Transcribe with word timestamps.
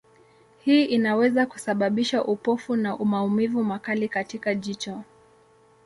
Hii 0.59 0.85
inaweza 0.85 1.45
kusababisha 1.45 2.23
upofu 2.23 2.75
na 2.75 2.97
maumivu 2.97 3.63
makali 3.63 4.09
katika 4.09 4.55
jicho. 4.55 5.03